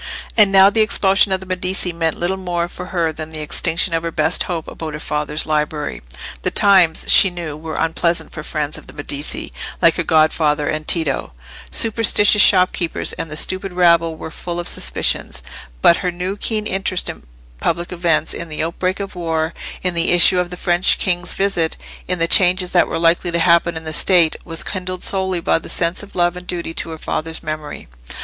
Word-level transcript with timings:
And 0.35 0.51
now 0.51 0.71
the 0.71 0.81
expulsion 0.81 1.31
of 1.31 1.41
the 1.41 1.45
Medici 1.45 1.93
meant 1.93 2.17
little 2.17 2.35
more 2.35 2.67
for 2.67 2.87
her 2.87 3.13
than 3.13 3.29
the 3.29 3.41
extinction 3.41 3.93
of 3.93 4.01
her 4.01 4.09
best 4.09 4.41
hope 4.49 4.67
about 4.67 4.95
her 4.95 4.99
father's 4.99 5.45
library. 5.45 6.01
The 6.41 6.49
times, 6.49 7.05
she 7.07 7.29
knew, 7.29 7.55
were 7.55 7.75
unpleasant 7.75 8.31
for 8.31 8.41
friends 8.41 8.79
of 8.79 8.87
the 8.87 8.93
Medici, 8.93 9.53
like 9.79 9.97
her 9.97 10.03
godfather 10.03 10.67
and 10.67 10.87
Tito: 10.87 11.33
superstitious 11.69 12.41
shopkeepers 12.41 13.13
and 13.13 13.29
the 13.29 13.37
stupid 13.37 13.73
rabble 13.73 14.15
were 14.17 14.31
full 14.31 14.59
of 14.59 14.67
suspicions; 14.67 15.43
but 15.83 15.97
her 15.97 16.09
new 16.09 16.35
keen 16.35 16.65
interest 16.65 17.07
in 17.07 17.21
public 17.59 17.91
events, 17.91 18.33
in 18.33 18.49
the 18.49 18.63
outbreak 18.63 18.99
of 18.99 19.13
war, 19.13 19.53
in 19.83 19.93
the 19.93 20.13
issue 20.13 20.39
of 20.39 20.49
the 20.49 20.57
French 20.57 20.97
king's 20.97 21.35
visit, 21.35 21.77
in 22.07 22.17
the 22.17 22.27
changes 22.27 22.71
that 22.71 22.87
were 22.87 22.97
likely 22.97 23.29
to 23.29 23.37
happen 23.37 23.77
in 23.77 23.83
the 23.83 23.93
State, 23.93 24.35
was 24.43 24.63
kindled 24.63 25.03
solely 25.03 25.39
by 25.39 25.59
the 25.59 25.69
sense 25.69 26.01
of 26.01 26.15
love 26.15 26.35
and 26.35 26.47
duty 26.47 26.73
to 26.73 26.89
her 26.89 26.97
father's 26.97 27.43
memory. 27.43 27.87